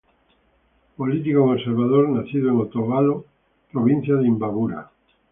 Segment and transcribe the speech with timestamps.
[0.97, 3.25] Político conservador nacido en Otavalo,
[3.71, 4.89] provincia de Imbabura.